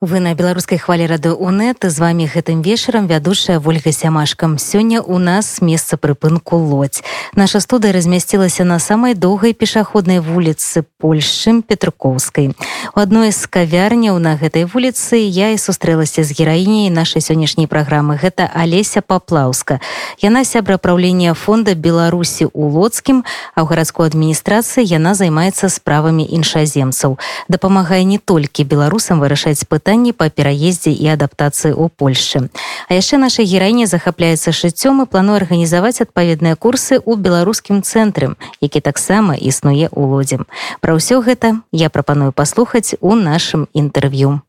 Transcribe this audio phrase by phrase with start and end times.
[0.00, 5.18] Вы на беларускай хвалі рады УНэт з вами гэтым вечарам вядушая ольга сямашкам сёння у
[5.18, 7.02] нас месца прыпынку лодзь
[7.34, 12.54] наша студыя размясцілася на самай доўгай пешаходнай вуліцы польшчым петрукоўскай
[12.94, 18.22] у адной з кавярняў на гэтай вуліцы я і сустрэлася з гераіняй нашай сённяшняй праграмы.
[18.22, 19.82] Гэта алеся паплаўска.
[20.22, 23.26] Яна сябра праўлення фонда беларусі у лодскім
[23.58, 27.18] а ў гарадской адміністрацыі яна займаецца справамі іншаземцаў.
[27.50, 32.49] Дапамагае не толькі беларусам вырашаць пытанне пытанні па пераездзе і адаптацыі ў Польшчы.
[32.87, 38.79] А яшчэ наша гераіня захапляецца шыццём і плануе арганізаваць адпаведныя курсы ў беларускім цэнтры, які
[38.79, 40.47] таксама існуе ў лодзем.
[40.79, 44.43] Пра ўсё гэта я прапаную паслухаць у нашым інтэрв'ю.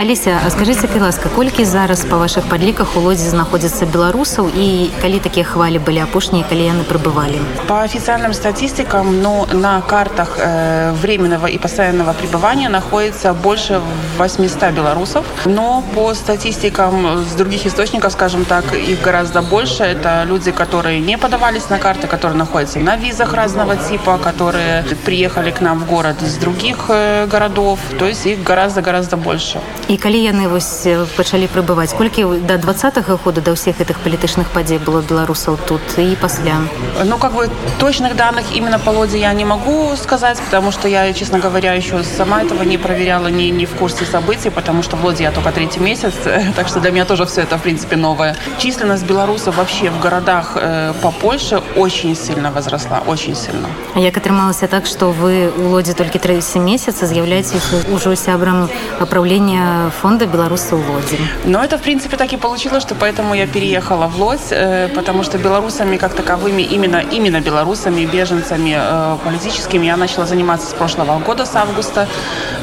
[0.00, 4.88] Алеся а скажыце калі ласка колькі зараз па вашых падліках у лодзе знаходзяцца беларусаў і
[5.02, 7.36] калі такія хвалі былі апошнія калі яны прыбывалі
[7.68, 13.82] по официальным статистикам но ну, на картах э, временного и постоянного пребывания находится больше
[14.16, 20.50] 800 белорусов но по статистикам с других источников скажем так их гораздо больше это люди
[20.50, 25.80] которые не подавались на карты которые находятся на визах разного типа которые приехали к нам
[25.80, 30.46] в город из других э, городов то есть их гораздо гораздо больше і калі яны
[30.46, 35.82] вось пачалі прыбываць колькі да двадцатого года да ўсіх гэтых палітычных падзей было беларусаў тут
[35.98, 36.62] і пасля
[37.04, 41.12] ну как бы точных данных именно по лоде я не могу сказать потому что я
[41.12, 45.04] честно говоря еще сама этого не проверяла не не в курсе событий потому что в
[45.04, 46.14] лоде я только третий месяц
[46.54, 50.52] так что для меня тоже все это в принципе новое численность белорусов вообще в городах
[50.54, 55.94] э, по польше очень сильно возросла очень сильно як атрымалася так что вы у лоде
[55.94, 61.17] только третий месяца з'яўляетесь ужо сябрам управления фонда «Белорусы в Лодзе».
[61.45, 65.23] Но это, в принципе, так и получилось, что поэтому я переехала в Лодзь, э, потому
[65.23, 71.19] что белорусами как таковыми, именно, именно белорусами, беженцами э, политическими я начала заниматься с прошлого
[71.19, 72.07] года, с августа.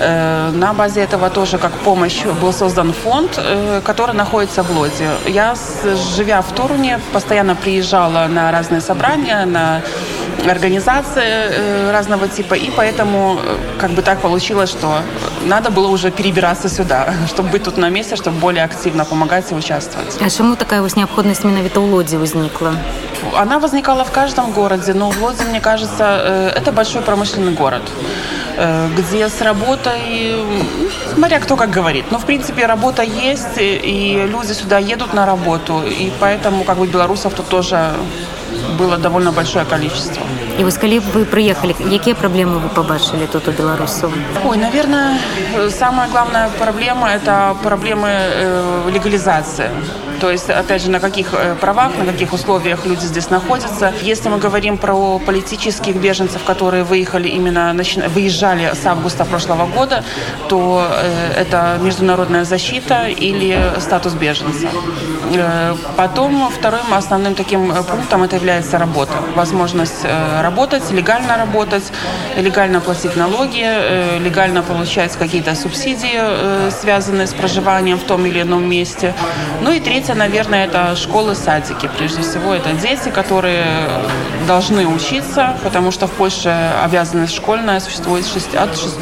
[0.00, 3.41] Э, на базе этого тоже как помощь был создан фонд,
[3.84, 5.08] который находится в Лодзе.
[5.26, 5.54] Я,
[6.16, 9.81] живя в Туруне, постоянно приезжала на разные собрания, на
[10.50, 13.41] организации разного типа, и поэтому
[13.78, 15.00] как бы так получилось, что
[15.47, 19.54] надо было уже перебираться сюда, чтобы быть тут на месте, чтобы более активно помогать и
[19.54, 20.19] участвовать.
[20.20, 22.75] А чему такая вот необходимость именно в Лоди возникла?
[23.36, 27.82] Она возникала в каждом городе, но в Лоде, мне кажется, э, это большой промышленный город
[28.56, 30.36] э, где с работой,
[31.14, 35.82] смотря кто как говорит, но в принципе работа есть, и люди сюда едут на работу,
[35.86, 37.92] и поэтому как бы белорусов тут тоже
[38.78, 40.22] было довольно большое количество.
[40.58, 44.12] И вось калі вы приехали, какие проблемы вы побачили тут у белорусов?
[44.44, 45.18] Ой, наверное,
[45.70, 49.70] самая главная проблема– это проблемы э, легализации.
[50.22, 53.93] То есть, опять же, на каких э, правах, на каких условиях люди здесь находятся.
[54.03, 57.75] Если мы говорим про политических беженцев, которые выехали именно,
[58.06, 60.05] выезжали с августа прошлого года,
[60.49, 64.69] то э, это международная защита или статус беженца.
[65.34, 69.15] Э, потом вторым основным таким пунктом это является работа.
[69.34, 70.05] Возможность
[70.41, 71.93] работать, легально работать,
[72.37, 73.66] легально платить налоги,
[74.21, 79.15] легально получать какие-то субсидии, связанные с проживанием в том или ином месте.
[79.62, 81.89] Ну и третье Третье, наверное, это школы, садики.
[81.97, 83.65] Прежде всего, это дети, которые
[84.47, 86.50] должны учиться, потому что в Польше
[86.84, 89.00] обязанность школьная существует от 6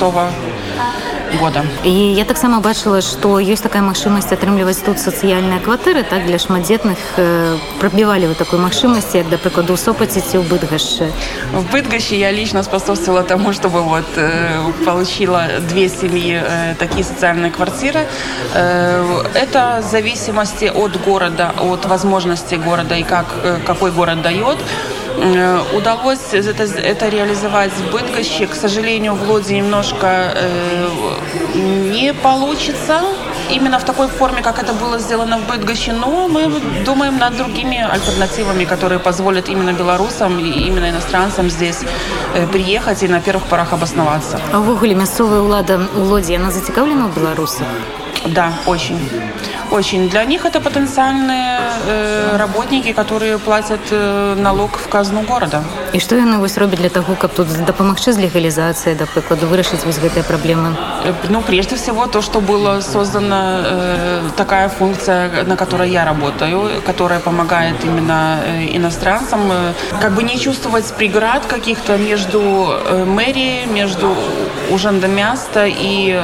[1.39, 6.37] года і я таксама бачыла што ёсць такая магчымасць атрымліваць тут сацыяльныя кватэры так для
[6.39, 11.11] шматдзетных э, прабівалі вы такой магчымасці як да прыкладу сопаціці ў быдгашчы
[11.53, 17.51] в быдгащи я лично способствовала тому чтобы вот э, получила две семьи э, такие социальные
[17.51, 18.07] квартиры
[18.53, 24.57] э, это в зависимости от города от возможности города и как э, какой город дает
[24.57, 24.98] и Э,
[25.74, 28.46] удалось это, это реализовать в Быдгоще.
[28.46, 30.88] К сожалению, в Лоде немножко э,
[31.54, 33.00] не получится
[33.50, 37.78] именно в такой форме, как это было сделано в Быдгоще, но мы думаем над другими
[37.78, 41.78] альтернативами, которые позволят именно белорусам и именно иностранцам здесь
[42.34, 44.40] э, приехать и на первых порах обосноваться.
[44.52, 47.66] А в Уголе мясцовая улада у Лоди, она зацікавлена у белорусах?
[48.26, 48.98] Да, очень.
[49.70, 50.08] Очень.
[50.08, 55.62] Для них это потенциальные э, работники, которые платят э, налог в казну города.
[55.92, 59.84] И что яны вось робяць для того, каб тут дапамагчы з легалізацыяй, да прыкладу вырашыць
[59.84, 60.74] вось гэтыя праблемы?
[61.04, 66.82] Э, ну, прежде всего, то, что было создана э, такая функция, на которой я работаю,
[66.84, 73.66] которая помогает именно э, иностранцам, э, как бы не чувствовать преград каких-то между э, мэрией,
[73.66, 74.16] между
[74.70, 76.20] Ужандомяста и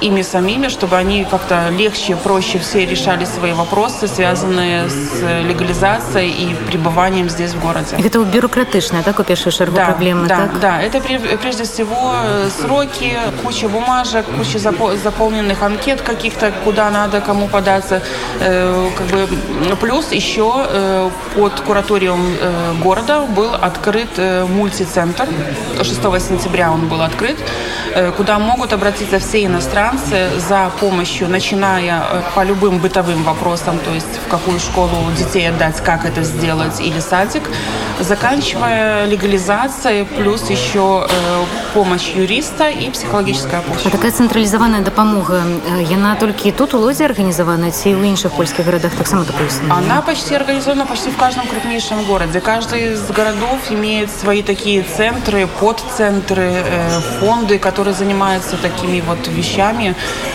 [0.00, 6.54] ими самими, чтобы они как-то легче, проще все решали свои вопросы, связанные с легализацией и
[6.70, 7.96] пребыванием здесь в городе.
[7.98, 10.60] Это бюрократичная, так, шергу да, проблемы, да, так?
[10.60, 12.14] Да, это прежде всего
[12.60, 18.02] сроки, куча бумажек, куча заполненных анкет каких-то, куда надо, кому податься.
[18.40, 24.10] Э, как бы, плюс еще э, под кураториум э, города был открыт
[24.48, 25.26] мультицентр.
[25.78, 25.88] 6
[26.28, 27.38] сентября он был открыт,
[28.16, 29.87] куда могут обратиться все иностранцы
[30.48, 32.02] за помощью, начиная
[32.34, 37.00] по любым бытовым вопросам, то есть в какую школу детей отдать, как это сделать, или
[37.00, 37.42] садик,
[38.00, 41.06] заканчивая легализацией, плюс еще
[41.74, 43.86] помощь юриста и психологическая помощь.
[43.86, 45.42] А такая централизованная допомога,
[45.90, 50.02] яна только тут у Лозе организована, ці в інших польских городах так само такое Она
[50.02, 52.40] почти организована почти в каждом крупнейшем городе.
[52.40, 59.77] Каждый из городов имеет свои такие центры, подцентры, э, фонды, которые занимаются такими вот вещами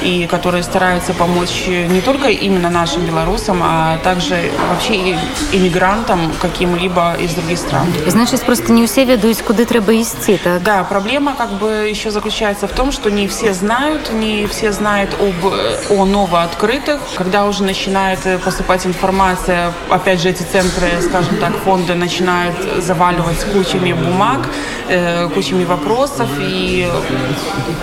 [0.01, 5.17] и которые стараются помочь не только именно нашим белорусам, а также вообще
[5.51, 7.87] иммигрантам каким-либо из других стран.
[8.07, 10.63] Значит, просто не все ведут, куда треба идти, так?
[10.63, 15.15] Да, проблема как бы еще заключается в том, что не все знают, не все знают
[15.19, 15.53] об,
[15.89, 16.99] о новооткрытых.
[17.15, 23.93] Когда уже начинает поступать информация, опять же, эти центры, скажем так, фонды начинают заваливать кучами
[23.93, 24.49] бумаг,
[24.89, 26.87] э, кучами вопросов и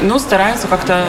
[0.02, 1.04] ну, стараются как-то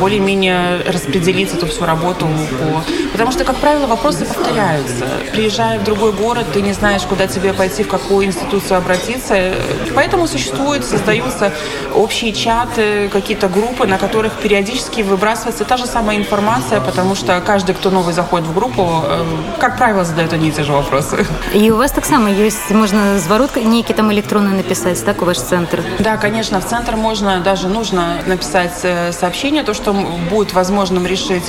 [0.00, 2.26] более-менее распределить эту всю работу.
[2.26, 2.82] По...
[3.12, 5.06] Потому что, как правило, вопросы повторяются.
[5.32, 9.54] Приезжая в другой город, ты не знаешь, куда тебе пойти, в какую институцию обратиться.
[9.94, 11.52] Поэтому существуют, создаются
[11.94, 17.74] общие чаты, какие-то группы, на которых периодически выбрасывается та же самая информация, потому что каждый,
[17.74, 19.24] кто новый заходит в группу, э,
[19.58, 21.26] как правило, задает одни и те же вопросы.
[21.54, 25.38] И у вас так само есть, можно зворот некий там электронный написать, так, у ваш
[25.38, 25.82] центр?
[25.98, 29.93] Да, конечно, в центр можно, даже нужно написать э, сообщение, то, что
[30.29, 31.43] будет возможным решить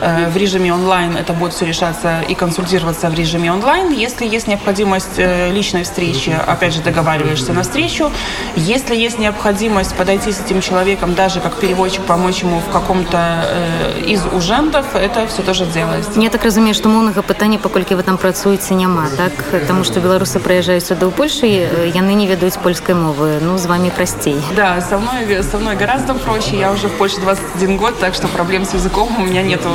[0.00, 3.92] э, в режиме онлайн, это будет все решаться и консультироваться в режиме онлайн.
[3.92, 8.10] Если есть необходимость личной встречи, опять же, договариваешься на встречу.
[8.56, 13.18] Если есть необходимость подойти с этим человеком, даже как переводчик, помочь ему в каком-то
[14.06, 16.20] из ужендов, это все тоже делается.
[16.20, 19.32] Я так разумею, што моўнага пытання паколькі вы там працуеце няма так
[19.66, 21.46] Таму што беларусы прыязджаюць сюды ў Польшы
[21.94, 26.14] яны не ведаюць польскай мовы ну з вами прасцей Да со мной со мной гораздо
[26.14, 27.20] проще я уже в Польше
[27.64, 29.68] 21 год так что проблем с языком у меня нету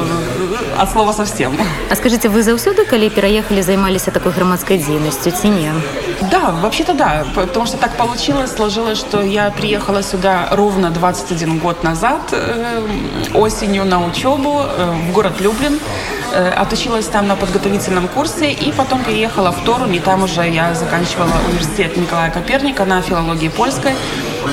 [0.78, 1.58] от слова совсем
[1.90, 5.74] А скажите вы заўсёды калі пераехалі займаліся такой грамадской дзейнасцю ці не
[6.32, 11.84] Да вообще-то да потому что так получилось сложилось что я приехала сюда ровно 21 год
[11.84, 12.82] назад э,
[13.34, 15.80] осенью на учебу э, в город Люблин
[16.38, 20.74] Э, отучилась там на подготовительном курсе и потом переехала в Тору, не там уже я
[20.74, 23.94] заканчивала университет Николая Коперника на филологии польской.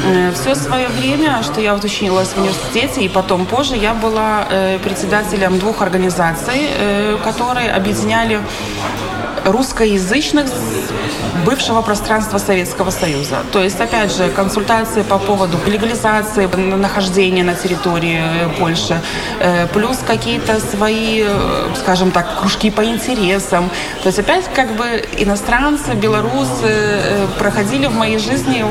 [0.06, 4.80] Э, Все свое время, что я училась в университете, и потом позже я была э,
[4.80, 6.70] председателем двух организаций,
[7.24, 8.40] которые объединяли
[9.46, 10.48] русскоязычных
[11.46, 13.38] бывшего пространства Советского Союза.
[13.52, 19.00] То есть, опять же, консультации по поводу легализации нахождения на территории э, Польши,
[19.40, 23.70] э, плюс какие-то свои, э, скажем так, кружки по интересам.
[24.04, 28.66] То есть, опять как бы иностранцы, белорусы проходили в моей жизни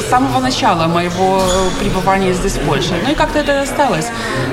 [0.00, 1.42] с самого начала моего
[1.80, 2.94] пребывания здесь в Польше.
[3.04, 4.08] Ну и как-то это осталось.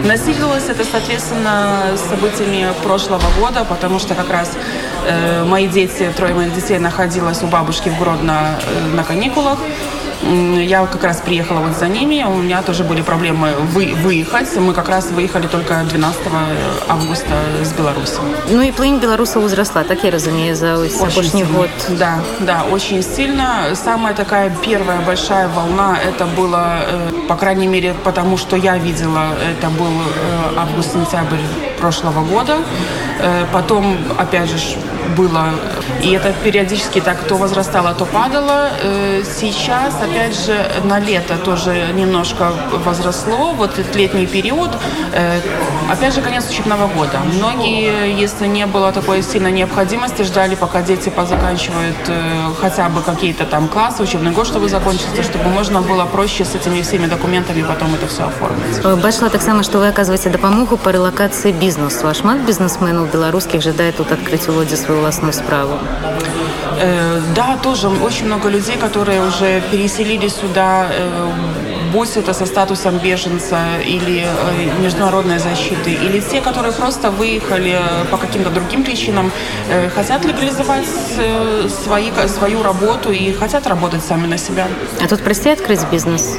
[0.06, 4.51] Насилилось это, соответственно, событиями прошлого года, потому что как раз
[5.46, 9.58] мои дети, трое моих детей находилось у бабушки в Гродно э, на каникулах.
[10.25, 14.56] Я как раз приехала вот за ними, у меня тоже были проблемы вы, выехать.
[14.56, 16.22] Мы как раз выехали только 12
[16.88, 18.18] августа с Беларуси.
[18.50, 21.70] Ну и плынь белоруса возросла, так я разумею, за очень год.
[21.89, 23.75] Да, да, очень сильно.
[23.75, 29.36] Самая такая первая большая волна, это было, э, по крайней мере, потому что я видела,
[29.58, 31.44] это был э, август-сентябрь
[31.80, 32.58] прошлого года.
[33.51, 34.58] Потом, опять же,
[35.15, 35.50] было.
[36.01, 38.70] И это периодически так то возрастало, то падало.
[38.82, 42.53] Э, сейчас, опять же, на лето тоже немножко
[42.86, 43.53] возросло.
[43.53, 44.70] Вот этот летний период,
[45.13, 45.39] э,
[45.91, 47.20] опять же, конец учебного года.
[47.34, 53.46] Многие, если не было такой сильной необходимости, ждали, пока дети позаканчивают э, хотя бы какие-то
[53.46, 57.93] там классы, учебный год, чтобы закончиться, чтобы можно было проще с этими всеми документами потом
[57.96, 59.01] это все оформить.
[59.03, 62.08] Бачила так само, что вы оказываете допомогу по релокации бизнесу.
[62.08, 64.08] А шмат бизнесменов белорусских ждает тут
[64.48, 65.79] Лоди свою властную справу?
[66.80, 71.32] Э, да, тоже очень много людей, которые уже переселили сюда, э,
[71.94, 77.80] будь это со статусом беженца или э, международной защиты, или те, которые просто выехали
[78.12, 79.32] по каким-то другим причинам,
[79.70, 80.88] э, хотят легализовать
[81.18, 84.68] э, свои, свою работу и хотят работать сами на себя.
[85.03, 86.38] А тут прости открыть бизнес?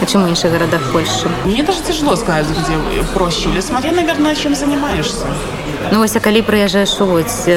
[0.00, 1.28] Почему в інших городах Польши?
[1.44, 3.48] Мне даже тяжело сказать, где проще.
[3.50, 5.26] Или смотря, наверное, чем занимаешься.
[5.91, 7.49] Ну вось а калі прыязджаеш у лодзь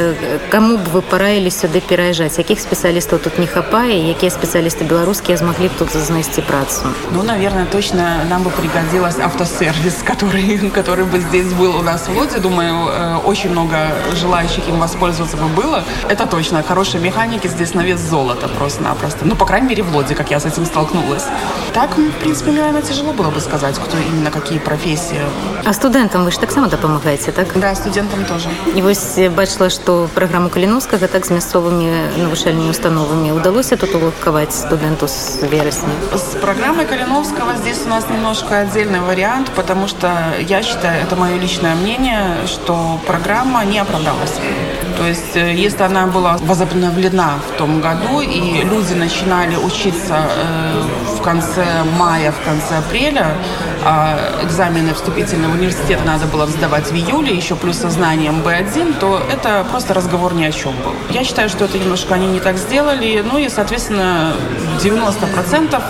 [0.51, 5.69] каму б вы параілі сюды пераязджаць якіх спецыялістаў тут не хапае якія спецыялісты беларускія змаглі
[5.69, 11.53] б тут знайсці працу ну наверное точно нам бы пригодилась автосервис который который бы здесь
[11.53, 13.77] был у нас в лоде думаю э, очень много
[14.15, 19.37] желающих им воспользоваться бы было это точно хорошие механики здесь на вес золота просто-напросто ну
[19.37, 21.27] по крайней мере в лоде как я с этим столкнулась
[21.75, 25.21] так в принципе наверное тяжело было бы сказать кто именно какие профессии
[25.65, 29.71] а студентам вы же так само допомагаете так да студентам там тоже і вось бачыла
[29.71, 31.91] што праграму каліновскага так з мясцовымі
[32.23, 38.61] навучальнымі установамі удалося тут уладкаваць студэнту с верасня с программой калиновского здесь у нас немножко
[38.61, 44.35] отдельный вариант потому что я считаю это мое личное мнение что программа не оправдалась
[44.99, 50.83] то есть э, если она была возобновлена в том году и люди начинали учиться э,
[51.19, 51.65] в конце
[51.99, 53.35] мая в конце апреля
[53.86, 59.22] а экзамены вступительного университета надо было сдавать в июле еще плюс сознание знанием B1, то
[59.32, 60.94] это просто разговор ни о чем был.
[61.10, 63.24] Я считаю, что это немножко они не так сделали.
[63.26, 64.34] Ну и, соответственно,
[64.84, 65.82] 90%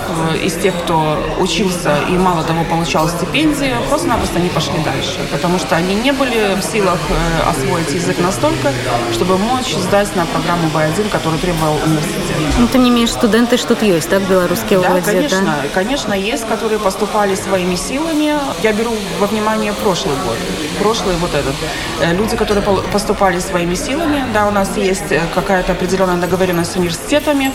[0.43, 5.19] из тех, кто учился и мало того получал стипендии, просто-напросто не пошли дальше.
[5.31, 8.71] Потому что они не были в силах э, освоить язык настолько,
[9.11, 12.37] чтобы мочь сдать на программу B1, которую требовал университет.
[12.59, 15.69] Ну, ты не имеешь студенты, что ты есть, так, белорусские да, владе, конечно, да?
[15.73, 18.39] конечно, есть, которые поступали своими силами.
[18.63, 20.37] Я беру во внимание прошлый год,
[20.79, 21.55] прошлый вот этот.
[22.01, 24.23] Э, люди, которые поступали своими силами.
[24.33, 27.51] Да, у нас есть э, какая-то определенная договоренность с университетами,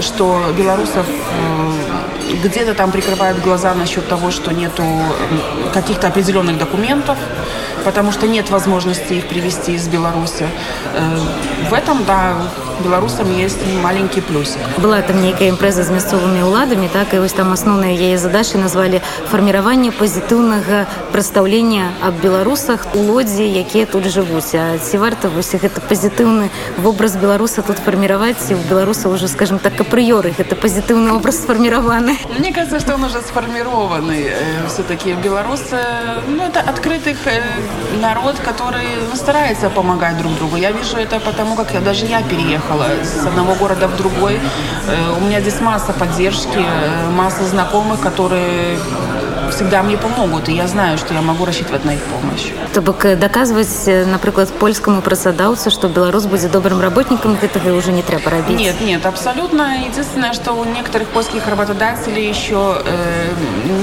[0.00, 1.06] что белорусов
[2.44, 4.84] где-то там прикрывают глаза насчет того, что нету
[5.74, 7.18] каких-то определенных документов,
[7.83, 10.47] потому что нет возможности их привезти из Беларуси.
[11.69, 12.35] В этом, да,
[12.83, 17.53] беларусам есть маленькі плюсик была там нейкая імпрэза з мясцовымі ўладамі так і вось там
[17.53, 19.01] асноўныя яе задачы назвалі
[19.31, 25.81] фарміраванне пазітыўнага прадстаўлення аб беларусах у лодзе якія тут жывуць а ці варта вось гэта
[25.81, 31.41] пазітыўны вобраз беларуса тут фарміраваць і у беларуса уже скажем так апрыёры это пазітыўны образ
[31.41, 35.81] сфарміраваны мне кажется что он уже сфармированы э, все-таки беларусы
[36.27, 37.41] ну, это открытых э,
[38.00, 42.86] народ который старается помогать друг другу я вижу это потому как я даже я переехала
[43.02, 44.40] с одного города в другой.
[44.88, 48.78] Э, у меня здесь масса поддержки, э, масса знакомых, которые
[49.50, 52.50] всегда мне помогут, и я знаю, что я могу рассчитывать на их помощь.
[52.72, 58.02] То бок доказывать, э, например, польскому працадаўцу, что белорус будет добрым работником, этого уже не
[58.02, 58.58] треба робить?
[58.58, 59.84] Нет, нет, абсолютно.
[59.84, 63.28] Единственное, что у некоторых польских работодателей еще э,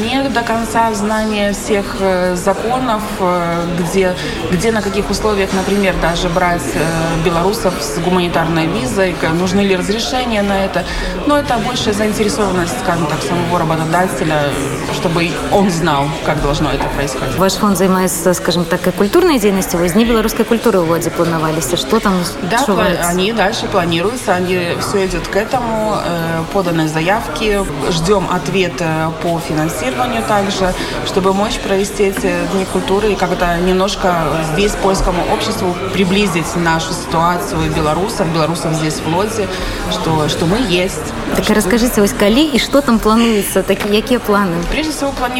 [0.01, 4.15] не до конца знание всех э, законов, э, где,
[4.51, 10.41] где на каких условиях, например, даже брать э, белорусов с гуманитарной визой, нужны ли разрешения
[10.41, 10.83] на это.
[11.27, 14.49] Но это большая заинтересованность, скажем так, самого работодателя,
[14.93, 17.35] чтобы он знал, как должно это происходить.
[17.37, 19.79] Ваш фонд занимается, скажем так, и культурной деятельностью.
[19.79, 21.69] Вы с белорусской культуры в Лоде планировались.
[21.79, 22.13] Что там
[22.49, 22.65] Да,
[23.07, 24.33] они дальше планируются.
[24.33, 25.97] Они все идет к этому.
[26.05, 27.63] Э, поданы заявки.
[27.89, 30.73] Ждем ответа по финансированию также,
[31.05, 34.13] чтобы мочь провести эти дни культуры и как-то немножко
[34.53, 39.47] здесь польскому обществу приблизить нашу ситуацию белорусов, белорусов здесь в Лоде,
[39.91, 41.13] что, что мы есть.
[41.35, 41.53] Так что...
[41.53, 44.55] расскажите, коли и что там планируется, такие какие планы?
[44.71, 45.38] Прежде всего планируется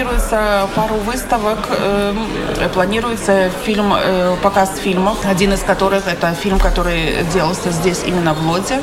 [0.75, 2.13] пару выставок, э,
[2.74, 8.48] планируется фильм, э, показ фильмов, один из которых это фильм, который делался здесь именно в
[8.48, 8.82] Лоде,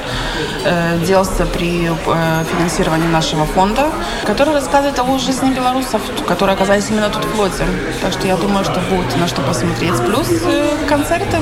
[0.64, 3.90] э, делался при э, финансировании нашего фонда,
[4.26, 7.64] который рассказывает о жизни белорусов, которые оказались именно тут в Лоде.
[8.02, 9.96] Так что я думаю, что будет на что посмотреть.
[10.06, 10.28] Плюс
[10.88, 11.38] концерты.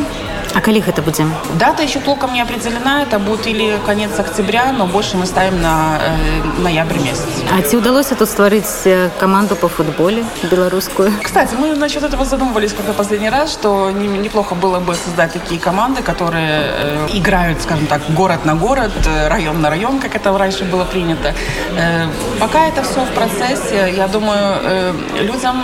[0.55, 1.27] А калі гэта будзе
[1.59, 5.99] дата еще толком не определена это будет или конец октября но больше мы ставим на
[6.01, 7.27] э, ноябрь месяц.
[7.51, 12.73] А ці удалося тут стварыць э, команду по футболе беларускую кстати мы насчет этого задумывались
[12.73, 17.87] когда последний раз что не, неплохо было бы создать такие команды которые э, играют скажем
[17.87, 21.35] так город на город э, район на район как это раньше было принято.
[21.77, 22.07] Э,
[22.41, 23.93] пока это все в процессе.
[23.97, 25.57] Я думаю э, людям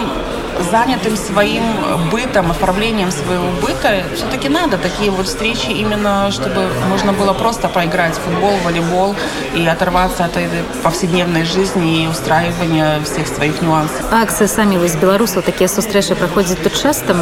[0.62, 1.62] занятым своим
[2.10, 8.14] бытом, оформлением своего быта, все-таки надо такие вот встречи именно, чтобы можно было просто поиграть
[8.14, 9.14] в футбол, волейбол
[9.54, 14.04] и оторваться от этой повседневной жизни и устраивания всех своих нюансов.
[14.10, 17.16] А акции сами вы из белорусов такие встречи проходят тут часто?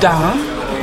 [0.00, 0.34] Да,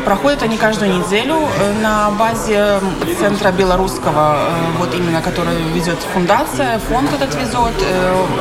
[0.03, 2.79] проходят они каждую неделю э, на базе
[3.19, 4.37] центра белорусского,
[4.79, 7.73] вот именно, который ведет фундация, фонд этот везет.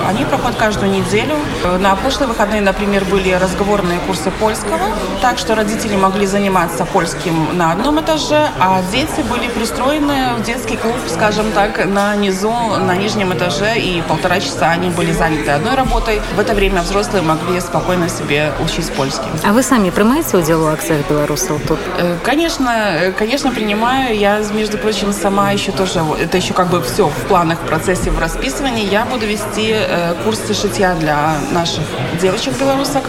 [0.09, 1.37] Они проходят каждую неделю.
[1.81, 4.78] На прошлые выходные, например, были разговорные курсы польского,
[5.21, 10.76] так что родители могли заниматься польским на одном этаже, а дети были пристроены в детский
[10.76, 15.75] клуб, скажем так, на низу, на нижнем этаже, и полтора часа они были заняты одной
[15.75, 16.21] работой.
[16.37, 19.28] В это время взрослые могли спокойно себе учить польский.
[19.45, 21.78] А вы сами принимаете удел в акциях белорусов тут?
[21.99, 24.16] Э, конечно, э, конечно, принимаю.
[24.16, 28.11] Я, между прочим, сама еще тоже, это еще как бы все в планах, в процессе,
[28.11, 28.88] в расписывании.
[28.90, 31.85] Я буду вести э, курсы шитья для наших
[32.21, 33.02] девочек-белорусок.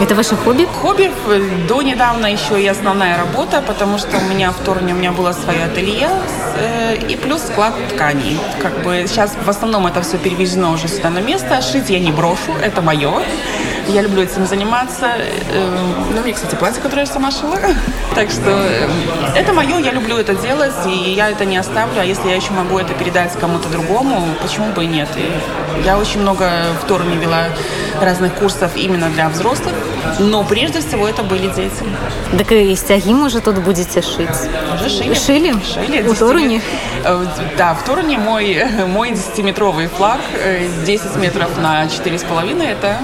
[0.00, 0.66] Это ваше хобби?
[0.82, 1.10] Хобби.
[1.68, 5.32] До недавно еще и основная работа, потому что у меня в Торне у меня было
[5.32, 6.08] свое ателье
[7.08, 8.38] и плюс склад тканей.
[8.60, 11.60] Как бы сейчас в основном это все перевезено уже сюда на место.
[11.62, 13.22] Шить я не брошу, это мое.
[13.88, 15.06] Я люблю этим заниматься.
[15.52, 17.58] Эм, ну, мне, кстати, платье, которое я сама шила.
[18.14, 18.92] Так что эм,
[19.34, 22.00] это мое, я люблю это делать, и я это не оставлю.
[22.00, 25.08] А если я еще могу это передать кому-то другому, почему бы и нет?
[25.16, 26.48] И я очень много
[26.80, 27.48] в Торуме вела
[28.00, 29.74] разных курсов именно для взрослых,
[30.20, 31.84] но прежде всего это были дети.
[32.38, 34.28] Так и стяги, может, тут будете шить?
[34.74, 35.14] Уже шили.
[35.14, 35.54] Шили?
[35.64, 36.08] Шили.
[36.08, 36.62] У Торуне?
[37.04, 37.24] Э,
[37.58, 40.20] да, в Торуне мой, мой 10-метровый флаг,
[40.86, 42.98] 10 э, метров на 4,5 это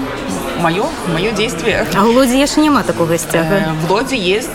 [0.61, 1.85] мое, мое действие.
[1.95, 3.55] А у Лоди еще нема такого стяга?
[3.55, 4.49] Э, в Лоди есть,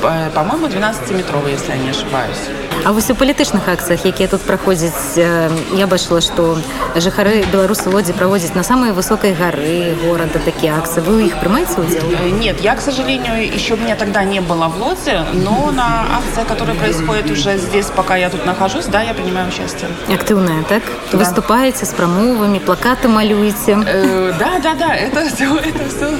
[0.00, 2.48] по-моему, 12-метровый, если я не ошибаюсь.
[2.85, 6.59] А вось у палітычных акцыях якія тут праходзяць я бачыла што
[6.99, 12.03] жыхары беларусы лодзі праводзяць на самой высокой горы города такие акции вы их прымаеце удел
[12.39, 16.75] нет я к сожалению еще меня тогда не было в лодзе но на акция которая
[16.75, 21.17] происходит уже здесь пока я тут нахожусь да я принимаю участие актыўная так да.
[21.17, 26.11] выступаете с прамовами плакаты малюете э, да да да это все это все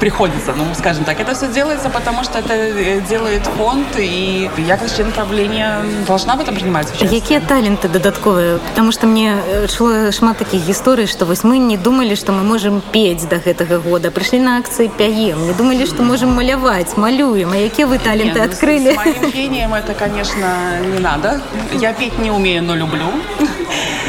[0.00, 4.76] приходится ну скажем так это все делается потому что это э, делает фонд и я
[4.76, 7.20] как член правления должна в этом принимать участие.
[7.20, 8.58] Какие таленты додатковые?
[8.58, 9.36] Потому что мне
[9.68, 13.78] шло шмат таких историй, что вот мы не думали, что мы можем петь до этого
[13.78, 14.10] года.
[14.10, 15.46] Пришли на акции пяем.
[15.46, 17.50] Не думали, что можем малявать, малюем.
[17.50, 18.92] А какие вы таленты Нет, открыли?
[18.92, 21.40] С моим пением это, конечно, не надо.
[21.72, 23.06] Я петь не умею, но люблю.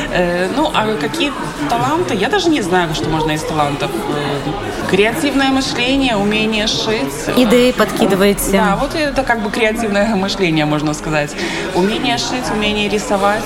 [0.09, 1.33] Э, ну, а какие
[1.69, 2.15] таланты?
[2.15, 3.91] Я даже не знаю, что можно из талантов.
[4.87, 7.35] Э, креативное мышление, умение шить.
[7.35, 8.51] Идеи подкидываете.
[8.51, 11.35] Да, вот это как бы креативное мышление, можно сказать.
[11.75, 13.43] Умение шить, умение рисовать.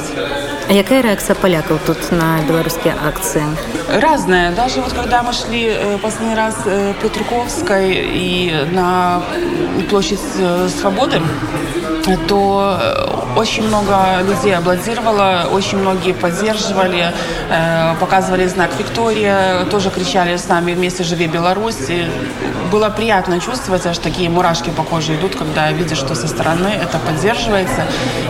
[0.70, 3.44] А какая реакция поляков тут на белорусские акции?
[3.90, 4.52] Разная.
[4.52, 9.22] Даже вот когда мы шли э, последний раз по Петруковской и на
[9.90, 10.20] площадь
[10.80, 11.22] Свободы,
[12.28, 17.14] то э, очень много людей аплодировало, очень многие поддерживали,
[17.50, 21.90] э, показывали знак Виктория, тоже кричали с нами «Вместе живи Беларусь».
[21.90, 22.06] И
[22.72, 27.00] было приятно чувствовать, аж такие мурашки по коже идут, когда видишь, что со стороны это
[27.00, 27.86] поддерживается.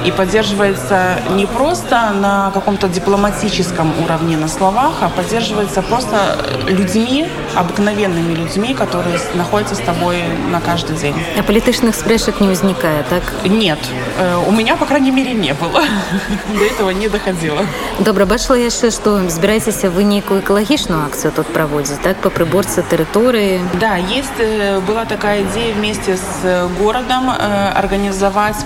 [0.06, 8.34] И поддерживается не просто на каком-то дипломатическом уровне на словах, а поддерживается просто людьми, обыкновенными
[8.34, 11.16] людьми, которые находятся с тобой на каждый день.
[11.38, 13.24] А политичных спрэшак не возникает, так?
[13.62, 13.78] Нет.
[14.18, 15.84] Э, у меня, по крайней мере, не было.
[16.58, 17.62] До этого не доходило.
[18.00, 23.62] Добра, бачила яшчэ, што збіраецеся вы нейкую экалагічную акцию тут проводить, так, по приборце территории?
[23.80, 27.30] Да, есть, э, была такая идея вместе с э, городом
[27.76, 28.66] организовать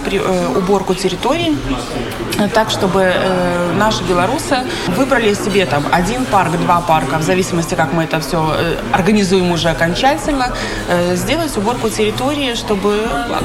[0.55, 1.57] уборку территорий
[2.53, 3.13] так, чтобы
[3.77, 4.57] наши белорусы
[4.97, 8.55] выбрали себе там один парк, два парка, в зависимости, как мы это все
[8.91, 10.53] организуем уже окончательно,
[11.13, 12.99] сделать уборку территории, чтобы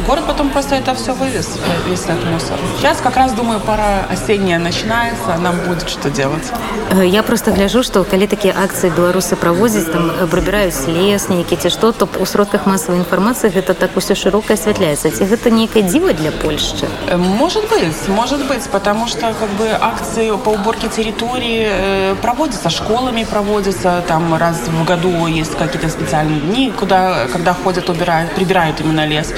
[0.06, 1.49] город потом просто это все вывез вывез
[1.87, 2.57] весь этот мусор.
[2.77, 6.51] Сейчас как раз, думаю, пора осенняя начинается, нам будет что делать.
[6.91, 11.69] Э, я просто гляжу, что калі такія акцыі беларусы праводзяць там прыбіраюць лес нейкі ці
[11.69, 16.13] што то у сродках массовой информации это так усё широко асвятляецца ці гэта нейкае дзіва
[16.13, 21.67] для Польши э, может быть может быть потому что как бы акции по уборке территории
[21.67, 27.89] э, проводятся школами проводятся там раз в году есть какие-то специальные дни куда когда ходят
[27.89, 29.33] убирают прибирают именно лес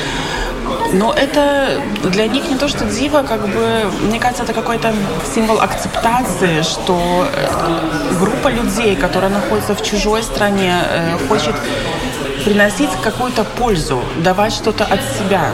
[0.93, 4.93] но это для них не то, что диво, как бы, мне кажется, это какой-то
[5.35, 11.55] символ акцептации, что э, группа людей, которая находится в чужой стране, э, хочет
[12.45, 15.53] приносить какую-то пользу, давать что-то от себя.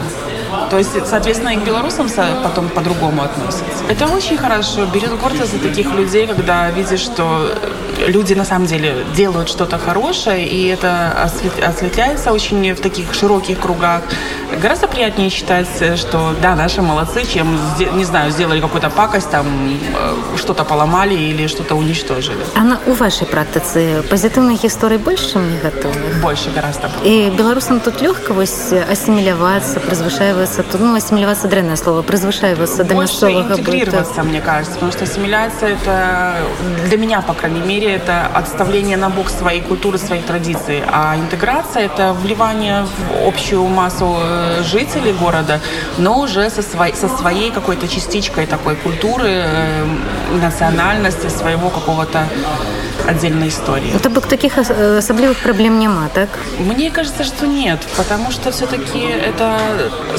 [0.69, 2.07] То есть, соответственно, и к белорусам
[2.43, 3.83] потом по-другому относятся.
[3.87, 4.85] Это очень хорошо.
[4.85, 7.51] Берет гордость за таких людей, когда видишь, что
[8.07, 11.11] люди на самом деле делают что-то хорошее, и это
[11.67, 14.01] осветляется очень в таких широких кругах.
[14.61, 17.57] Гораздо приятнее считать, что да, наши молодцы, чем,
[17.93, 19.45] не знаю, сделали какую-то пакость, там
[19.95, 22.39] э, что-то поломали или что-то уничтожили.
[22.55, 26.21] А у вашей практицы позитивных историй больше, чем негативных?
[26.21, 26.89] Больше гораздо.
[27.03, 34.41] И белорусам тут легко ассимилироваться, призвышаиваться, ну, ассимилироваться дрянное слово, призвышаиваться до мясцового интегрироваться, мне
[34.41, 36.37] кажется, потому что ассимиляция это,
[36.87, 41.83] для меня, по крайней мере, это отставление на бок своей культуры, своих традиций, а интеграция
[41.83, 45.59] это вливание в общую массу э, жителей города,
[45.97, 49.85] но уже со, своей, со своей какой-то частичкой такой культуры, э,
[50.41, 52.27] национальности, своего какого-то
[53.09, 53.89] отдельной истории.
[53.93, 56.29] Ну, тобто таких э, особливых проблем нема, так?
[56.59, 59.57] Мне кажется, что нет, потому что все-таки это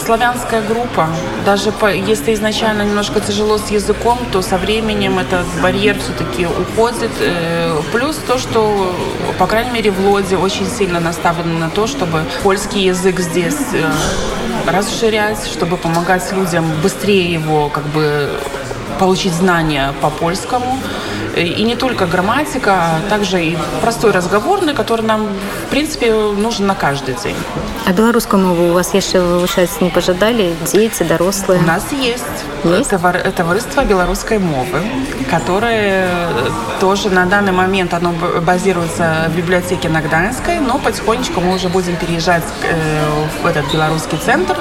[0.05, 1.09] славянская группа.
[1.47, 7.11] Даже по, если изначально немножко тяжело с языком, то со временем этот барьер все-таки уходит.
[7.21, 8.95] Э, плюс то, что,
[9.39, 13.91] по крайней мере, в Лоде очень сильно наставлено на то, чтобы польский язык здесь э,
[14.67, 18.31] расширять, чтобы помогать людям быстрее его как бы
[18.99, 20.79] получить знания по польскому.
[21.37, 25.29] И не только грамматика, а также и простой разговорный, который нам,
[25.67, 27.37] в принципе, нужен на каждый день.
[27.87, 30.55] А белорусскую мову у вас еще вывышать не пожидали?
[30.73, 31.61] Дети, дорослые?
[31.61, 32.25] У нас есть.
[32.65, 32.91] Есть?
[32.91, 34.81] Товариство белорусской мовы,
[35.31, 36.09] которое
[36.79, 38.13] тоже на данный момент оно
[38.43, 43.01] базируется в библиотеке на Гданьской, но потихонечку мы уже будем переезжать э,
[43.43, 44.57] в этот белорусский центр.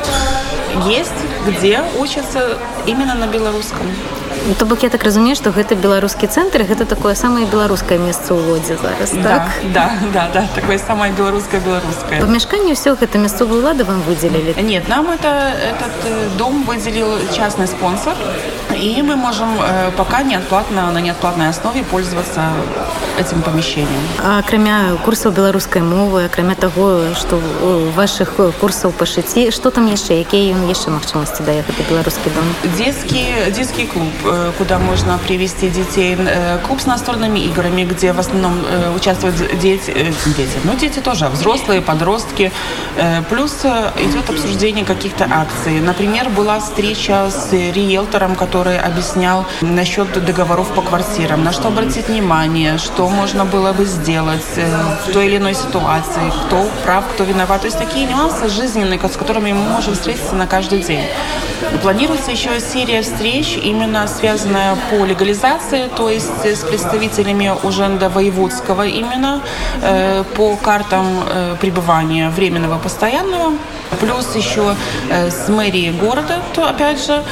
[0.85, 1.11] Есть,
[1.47, 3.87] где учатся именно на белорусском.
[4.57, 8.39] То бок я так разумею што гэта беларускі цэнтр гэта такое самае беларускае месца ў
[8.39, 9.49] лодзе зараз так?
[9.73, 12.21] да, да, да, такое самое беларускае беларускае.
[12.21, 17.67] Памяшканне ўсё гэта мясцовую ладу вам выделілі нет нам это этот э, дом выделил частный
[17.67, 18.15] спонсор
[18.75, 22.41] и мы можем э, пока неотплатно на неотплатной основе пользоваться
[23.19, 24.01] этим помещением.
[24.23, 27.39] Акрамя курсаў беларускай мовы акрамя того что
[27.95, 32.47] ваших курсаў па шыці что там яшчэ якія ён яшчэ магчымасці да гэты беларускі дом?
[32.77, 34.13] Детский детский клуб
[34.57, 36.15] куда можно привести детей.
[36.19, 40.57] Э, клуб с настольными играми, где в основном э, участвуют дети, дети.
[40.63, 42.51] Ну, дети тоже, взрослые, подростки.
[43.29, 45.79] Плюс идет обсуждение каких-то акций.
[45.79, 52.77] Например, была встреча с риэлтором, который объяснял насчет договоров по квартирам, на что обратить внимание,
[52.77, 54.57] что можно было бы сделать
[55.07, 57.61] в той или иной ситуации, кто прав, кто виноват.
[57.61, 61.05] То есть такие нюансы жизненные, с которыми мы можем встретиться на каждый день.
[61.81, 69.41] Планируется еще серия встреч именно связанная по легализации, то есть с представителями Уженда Воеводского именно
[69.81, 73.53] э, по картам э, пребывания временного постоянного.
[73.99, 74.75] Плюс еще
[75.09, 77.23] э, с мэрией города, то опять же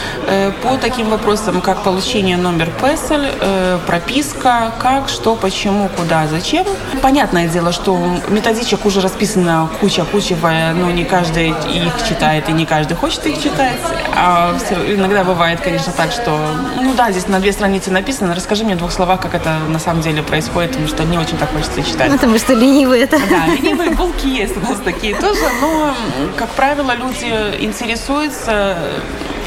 [0.64, 6.66] по таким вопросам, как получение номер ПЭСЛ, прописка, как, что, почему, куда, зачем.
[7.02, 7.98] Понятное дело, что
[8.30, 10.36] методичек уже расписано куча-куча,
[10.76, 13.78] но не каждый их читает и не каждый хочет их читать.
[14.16, 14.56] А
[14.88, 16.38] иногда бывает, конечно, так, что
[16.82, 18.36] ну да, здесь на две страницы написано.
[18.36, 21.38] Расскажи мне в двух словах, как это на самом деле происходит, потому что не очень
[21.38, 22.10] так хочется читать.
[22.10, 23.18] Ну, потому что ленивые это.
[23.30, 25.94] Да, ленивые булки есть у нас такие тоже, но,
[26.36, 27.27] как правило, люди
[27.61, 28.77] интересуются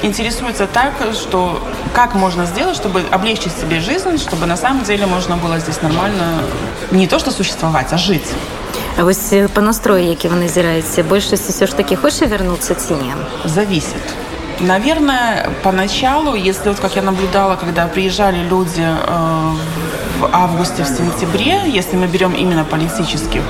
[0.03, 1.59] интересуются так, что
[1.93, 6.43] как можно сделать, чтобы облегчить себе жизнь, чтобы на самом деле можно было здесь нормально
[6.91, 8.33] не то что существовать, а жить.
[8.97, 9.17] А вот
[9.53, 13.13] по настрою, які ви назираєте, большасць все ж таки хоче вернуться ці не?
[13.45, 14.01] Зависит.
[14.59, 19.55] Наверное, поначалу, если вот как я наблюдала, когда приезжали люди э,
[20.20, 23.42] в августе, в сентябре, если мы берем именно политических,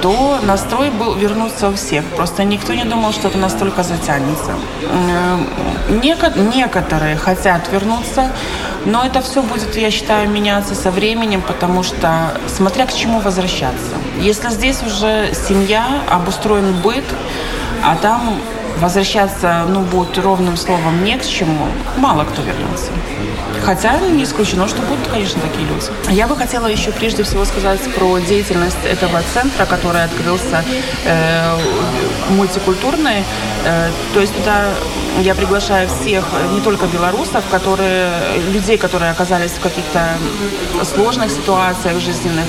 [0.00, 2.04] то настрой был вернуться у всех.
[2.16, 4.52] Просто никто не думал, что это настолько затянется.
[5.88, 8.30] Некоторые хотят вернуться,
[8.84, 13.96] но это все будет, я считаю, меняться со временем, потому что смотря к чему возвращаться.
[14.20, 17.04] Если здесь уже семья, обустроен быт,
[17.84, 18.40] а там
[18.80, 22.92] возвращаться, ну, будет ровным словом не к чему, мало кто вернется.
[23.64, 25.86] Хотя не исключено, что будут, конечно, такие люди.
[26.10, 30.64] Я бы хотела еще прежде всего сказать про деятельность этого центра, который открылся
[31.04, 31.58] э,
[32.30, 33.24] мультикультурный.
[33.64, 34.66] Э, то есть туда
[35.20, 38.10] я приглашаю всех, не только белорусов, которые,
[38.52, 40.16] людей, которые оказались в каких-то
[40.84, 42.46] сложных ситуациях жизненных.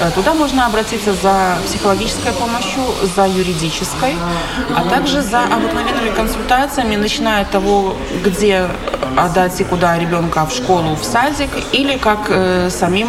[0.00, 2.82] Э, туда можно обратиться за психологической помощью,
[3.14, 4.16] за юридической,
[4.74, 5.42] а также за
[5.72, 8.68] обыкновенными консультациями, начиная от того, где
[9.16, 13.08] отдать и куда ребенка в школу, в садик, или как э, самим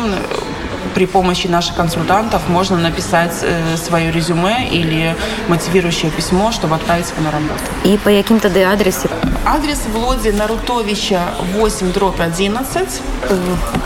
[0.93, 5.15] при помощи наших консультантов можно написать э, свое резюме или
[5.47, 7.61] мотивирующее письмо, чтобы отправить его на работу.
[7.83, 9.09] И по каким то адресе?
[9.45, 11.21] Адрес в Лоде Нарутовича
[11.55, 13.01] 8 дробь 11.
[13.29, 13.37] Э,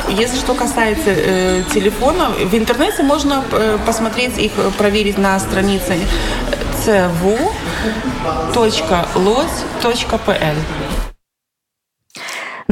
[0.10, 5.98] если что касается э, телефона, в интернете можно э, посмотреть их, проверить на странице
[6.87, 8.57] cw.lodz.pl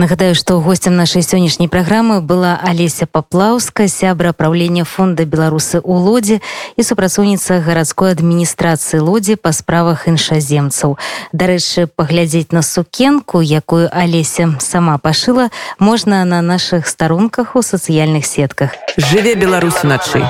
[0.00, 6.40] Нагадаю, што гостцем нашай сённяшняй праграмы была Алеся Паплаўска, сябра праўлення фонда беларусы ў лодзе
[6.78, 10.96] і супрацоўніца гарадской адміністрацыі лодзі па справах іншаземцаў.
[11.36, 18.72] Дарэчы, паглядзець на сукенку, якую Алеся сама пашыла, можна на нашых старонках у сацыяльных сетках.
[18.96, 20.24] Жыве Беларусь уначы.